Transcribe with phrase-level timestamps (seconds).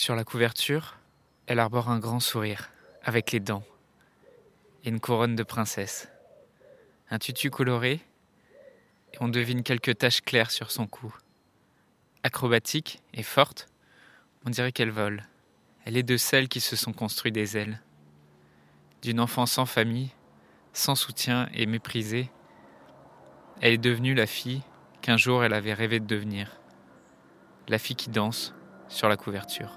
[0.00, 0.96] Sur la couverture,
[1.48, 2.70] elle arbore un grand sourire,
[3.02, 3.64] avec les dents,
[4.84, 6.08] et une couronne de princesse.
[7.10, 8.00] Un tutu coloré,
[9.12, 11.12] et on devine quelques taches claires sur son cou.
[12.22, 13.66] Acrobatique et forte,
[14.46, 15.24] on dirait qu'elle vole.
[15.84, 17.82] Elle est de celles qui se sont construit des ailes.
[19.02, 20.10] D'une enfant sans famille,
[20.72, 22.30] sans soutien et méprisée,
[23.60, 24.62] elle est devenue la fille
[25.02, 26.60] qu'un jour elle avait rêvé de devenir.
[27.66, 28.54] La fille qui danse
[28.88, 29.76] sur la couverture.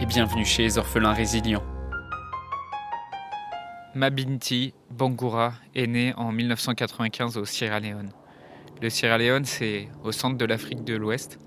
[0.00, 1.62] et bienvenue chez les orphelins résilients.
[3.94, 8.10] Mabinti Bangura est né en 1995 au Sierra Leone.
[8.82, 11.38] Le Sierra Leone, c'est au centre de l'Afrique de l'Ouest,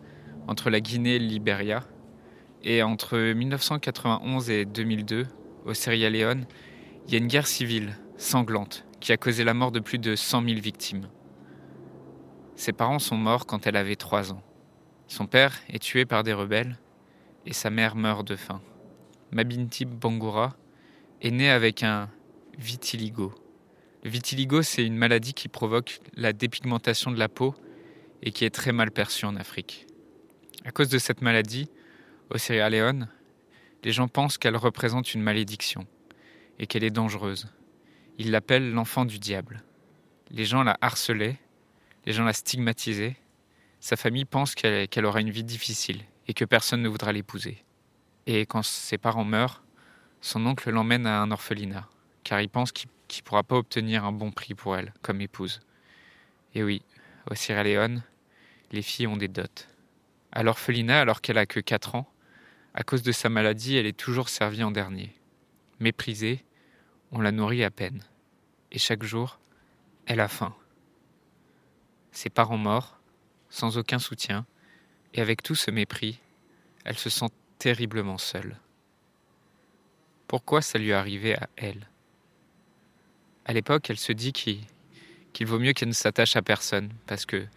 [0.47, 1.83] entre la Guinée et le Libéria.
[2.63, 5.27] Et entre 1991 et 2002,
[5.65, 6.45] au Sierra Leone,
[7.07, 10.15] il y a une guerre civile sanglante qui a causé la mort de plus de
[10.15, 11.07] 100 000 victimes.
[12.55, 14.41] Ses parents sont morts quand elle avait 3 ans.
[15.07, 16.77] Son père est tué par des rebelles
[17.47, 18.61] et sa mère meurt de faim.
[19.31, 20.55] Mabinti Bangura
[21.21, 22.09] est née avec un
[22.59, 23.33] vitiligo,
[24.07, 27.55] le vitiligo, c'est une maladie qui provoque la dépigmentation de la peau
[28.21, 29.87] et qui est très mal perçue en Afrique.
[30.63, 31.69] À cause de cette maladie,
[32.29, 33.09] au Sierra Leone,
[33.83, 35.85] les gens pensent qu'elle représente une malédiction
[36.57, 37.47] et qu'elle est dangereuse.
[38.17, 39.61] Ils l'appellent l'enfant du diable.
[40.31, 41.37] Les gens la harcelaient,
[42.05, 43.17] les gens la stigmatisaient.
[43.79, 47.63] Sa famille pense qu'elle aura une vie difficile et que personne ne voudra l'épouser.
[48.25, 49.63] Et quand ses parents meurent,
[50.21, 51.87] son oncle l'emmène à un orphelinat,
[52.23, 55.21] car il pense qu'il qui ne pourra pas obtenir un bon prix pour elle comme
[55.21, 55.61] épouse.
[56.53, 56.83] Et oui,
[57.29, 58.03] au Sierra Leone,
[58.71, 59.43] les filles ont des dots.
[60.31, 62.11] À l'orphelinat, alors qu'elle a que 4 ans,
[62.73, 65.15] à cause de sa maladie, elle est toujours servie en dernier.
[65.79, 66.43] Méprisée,
[67.11, 68.03] on la nourrit à peine.
[68.71, 69.39] Et chaque jour,
[70.05, 70.53] elle a faim.
[72.11, 72.99] Ses parents morts,
[73.49, 74.45] sans aucun soutien,
[75.17, 76.19] et avec tout ce mépris,
[76.85, 78.55] elle se sent terriblement seule.
[80.27, 81.89] Pourquoi ça lui arrivait à elle?
[83.45, 87.47] À l'époque, elle se dit qu'il vaut mieux qu'elle ne s'attache à personne, parce que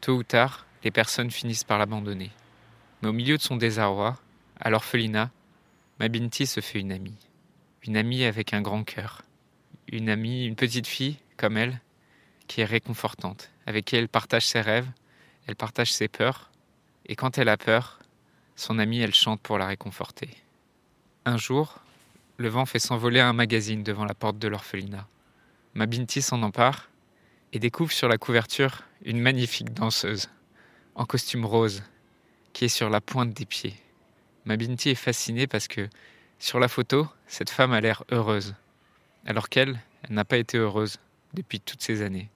[0.00, 2.30] tôt ou tard, les personnes finissent par l'abandonner.
[3.02, 4.18] Mais au milieu de son désarroi,
[4.58, 5.30] à l'orphelinat,
[5.98, 7.18] Mabinti se fait une amie.
[7.82, 9.22] Une amie avec un grand cœur.
[9.88, 11.80] Une amie, une petite fille, comme elle,
[12.46, 14.88] qui est réconfortante, avec qui elle partage ses rêves,
[15.46, 16.49] elle partage ses peurs,
[17.06, 17.98] et quand elle a peur,
[18.56, 20.30] son amie, elle chante pour la réconforter.
[21.24, 21.78] Un jour,
[22.36, 25.06] le vent fait s'envoler un magazine devant la porte de l'orphelinat.
[25.74, 26.88] Mabinti s'en empare
[27.52, 30.28] et découvre sur la couverture une magnifique danseuse,
[30.94, 31.82] en costume rose,
[32.52, 33.76] qui est sur la pointe des pieds.
[34.44, 35.88] Mabinti est fascinée parce que,
[36.38, 38.54] sur la photo, cette femme a l'air heureuse,
[39.26, 40.98] alors qu'elle, elle, n'a pas été heureuse
[41.34, 42.30] depuis toutes ces années.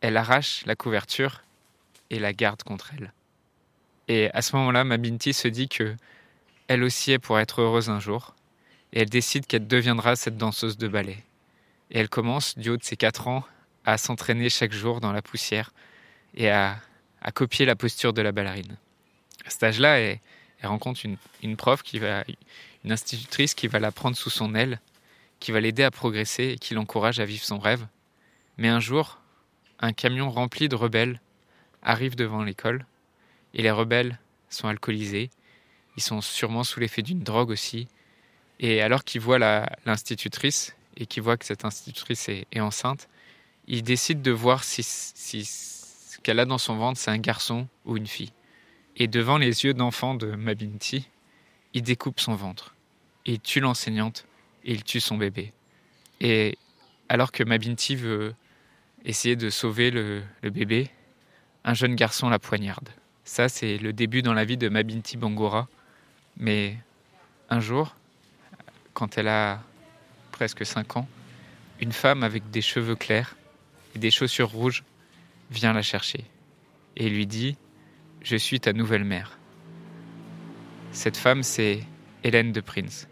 [0.00, 1.42] Elle arrache la couverture
[2.10, 3.12] et la garde contre elle.
[4.08, 5.96] Et à ce moment-là, Mabinti se dit que
[6.68, 8.34] elle aussi est pour être heureuse un jour,
[8.92, 11.18] et elle décide qu'elle deviendra cette danseuse de ballet.
[11.90, 13.44] Et elle commence, du haut de ses 4 ans,
[13.84, 15.72] à s'entraîner chaque jour dans la poussière
[16.34, 16.78] et à,
[17.34, 18.76] copier la posture de la ballerine.
[19.44, 20.20] À cet âge-là, elle,
[20.62, 21.00] rencontre
[21.42, 22.24] une, prof, qui va,
[22.84, 24.80] une institutrice qui va la prendre sous son aile,
[25.40, 27.86] qui va l'aider à progresser et qui l'encourage à vivre son rêve.
[28.56, 29.20] Mais un jour,
[29.80, 31.20] un camion rempli de rebelles
[31.82, 32.86] arrive devant l'école
[33.54, 34.18] et les rebelles
[34.50, 35.30] sont alcoolisés.
[35.96, 37.88] Ils sont sûrement sous l'effet d'une drogue aussi.
[38.60, 39.38] Et alors qu'ils voient
[39.86, 43.08] l'institutrice, et qui voit que cette institutrice est, enceinte,
[43.66, 47.96] il décide de voir si, ce qu'elle a dans son ventre, c'est un garçon ou
[47.96, 48.32] une fille.
[48.96, 51.08] Et devant les yeux d'enfant de Mabinti,
[51.72, 52.74] il découpe son ventre.
[53.26, 54.26] il tue l'enseignante
[54.64, 55.52] et il tue son bébé.
[56.20, 56.56] Et
[57.08, 58.34] alors que Mabinti veut
[59.04, 60.90] essayer de sauver le, le bébé,
[61.64, 62.88] un jeune garçon la poignarde.
[63.24, 65.66] Ça, c'est le début dans la vie de Mabinti Bangora.
[66.36, 66.76] Mais
[67.48, 67.96] un jour,
[68.92, 69.62] quand elle a
[70.30, 71.08] presque 5 ans,
[71.80, 73.36] une femme avec des cheveux clairs
[73.94, 74.84] et des chaussures rouges
[75.50, 76.24] vient la chercher
[76.96, 77.56] et lui dit
[78.22, 79.38] Je suis ta nouvelle mère.
[80.92, 81.80] Cette femme, c'est
[82.22, 83.08] Hélène de Prince.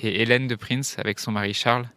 [0.00, 1.88] Et Hélène de Prince, avec son mari Charles,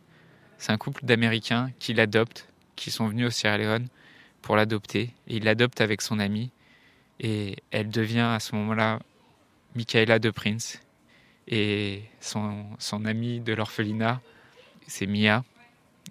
[0.58, 3.88] c'est un couple d'Américains qui l'adoptent, qui sont venus au Sierra Leone
[4.42, 5.14] pour l'adopter.
[5.28, 6.52] Et il l'adopte avec son ami,
[7.20, 9.00] Et elle devient à ce moment-là
[9.76, 10.82] Michaela de Prince.
[11.48, 14.22] Et son, amie de l'orphelinat,
[14.88, 15.44] c'est Mia,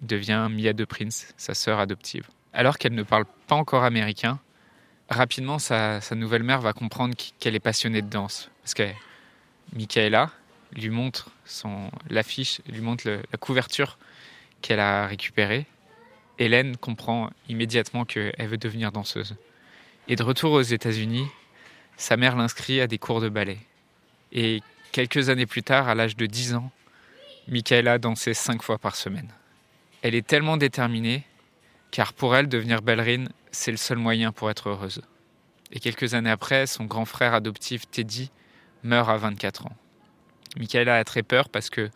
[0.01, 2.27] devient Mia de Prince, sa sœur adoptive.
[2.53, 4.39] Alors qu'elle ne parle pas encore américain,
[5.09, 8.49] rapidement sa, nouvelle mère va comprendre qu'elle est passionnée de danse.
[8.61, 8.87] Parce que
[9.73, 10.31] Michaela
[10.73, 13.97] lui montre son l'affiche, lui montre la couverture
[14.61, 15.65] qu'elle a récupérée.
[16.39, 19.35] Hélène comprend immédiatement qu'elle veut devenir danseuse.
[20.07, 21.27] Et de retour aux États-Unis,
[21.97, 23.57] sa mère l'inscrit à des cours de ballet.
[24.31, 24.61] Et
[24.91, 26.71] quelques années plus tard, à l'âge de 10 ans,
[27.47, 29.29] Michaela dansait cinq fois par semaine.
[30.03, 31.23] Elle est tellement déterminée,
[31.89, 35.01] car pour elle, devenir ballerine, c'est le seul moyen pour être heureuse.
[35.71, 38.29] Et quelques années après, son grand frère adoptif Teddy
[38.83, 39.75] meurt à 24 ans.
[40.57, 41.89] Michaela a très peur parce que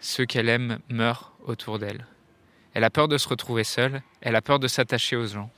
[0.00, 2.06] ceux qu'elle aime meurent autour d'elle.
[2.74, 5.50] Elle a peur de se retrouver seule, elle a peur de s'attacher aux gens.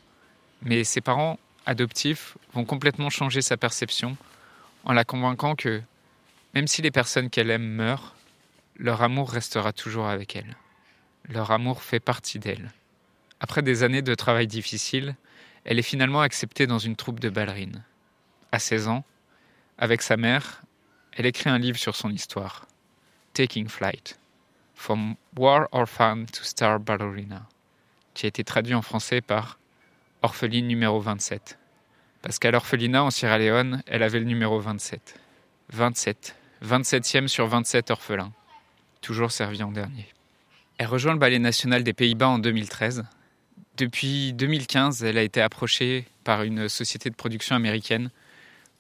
[0.63, 4.17] Mais ses parents adoptifs vont complètement changer sa perception
[4.85, 5.83] en la convainquant que
[6.55, 8.15] même si les personnes qu'elle aime meurent,
[8.77, 10.57] leur amour restera toujours avec elle.
[11.29, 12.71] Leur amour fait partie d'elle.
[13.41, 15.15] Après des années de travail difficile,
[15.65, 17.85] elle est finalement acceptée dans une troupe de ballerines.
[18.53, 19.05] À 16 ans,
[19.79, 20.63] avec sa mère,
[21.13, 22.67] elle écrit un livre sur son histoire,
[23.35, 24.19] Taking Flight,
[24.75, 27.47] From War Orphan to Star Ballerina,
[28.15, 29.60] qui a été traduit en français par
[30.23, 31.59] Orpheline numéro 27.
[32.23, 35.19] Parce qu'à l'orphelinat en Sierra Leone, elle avait le numéro 27.
[35.73, 36.37] 27.
[36.65, 38.33] 27e sur 27 orphelins.
[39.01, 40.07] Toujours servi en dernier.
[40.79, 43.05] Elle rejoint le Ballet national des Pays-Bas en 2013.
[43.77, 48.11] Depuis 2015, elle a été approchée par une société de production américaine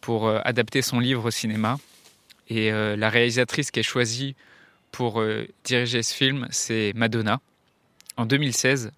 [0.01, 1.79] pour euh, adapter son livre au cinéma.
[2.49, 4.35] Et euh, la réalisatrice qui est choisie
[4.93, 7.41] pour euh, diriger ce film, c'est Madonna.
[8.17, 8.93] En 2016,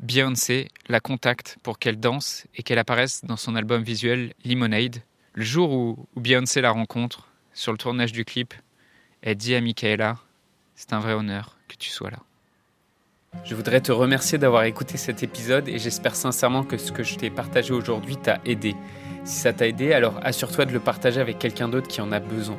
[0.00, 5.02] Beyoncé la contacte pour qu'elle danse et qu'elle apparaisse dans son album visuel Lemonade.
[5.34, 8.54] Le jour où, Beyoncé la rencontre, sur le tournage du clip,
[9.22, 10.18] elle dit à Michaela
[10.76, 12.18] C'est un vrai honneur que tu sois là.
[13.44, 17.16] Je voudrais te remercier d'avoir écouté cet épisode et j'espère sincèrement que ce que je
[17.16, 18.76] t'ai partagé aujourd'hui t'a aidé.
[19.24, 22.20] Si ça t'a aidé, alors assure-toi de le partager avec quelqu'un d'autre qui en a
[22.20, 22.58] besoin.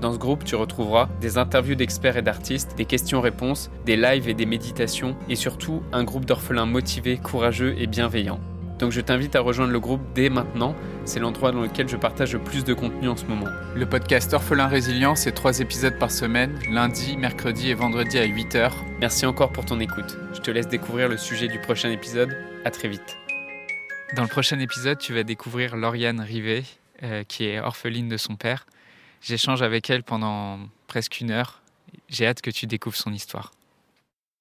[0.00, 4.34] Dans ce groupe, tu retrouveras des interviews d'experts et d'artistes, des questions-réponses, des lives et
[4.34, 8.40] des méditations, et surtout un groupe d'orphelins motivés, courageux et bienveillants.
[8.78, 10.74] Donc je t'invite à rejoindre le groupe dès maintenant,
[11.04, 13.50] c'est l'endroit dans lequel je partage le plus de contenu en ce moment.
[13.74, 18.70] Le podcast Orphelin Résilient, c'est trois épisodes par semaine, lundi, mercredi et vendredi à 8h.
[19.00, 20.16] Merci encore pour ton écoute.
[20.32, 22.34] Je te laisse découvrir le sujet du prochain épisode.
[22.64, 23.18] À très vite.
[24.16, 26.64] Dans le prochain épisode, tu vas découvrir Lauriane Rivet,
[27.02, 28.64] euh, qui est orpheline de son père.
[29.22, 31.60] J'échange avec elle pendant presque une heure.
[32.08, 33.52] J'ai hâte que tu découvres son histoire.